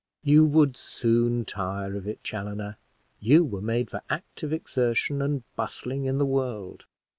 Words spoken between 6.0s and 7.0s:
in the world."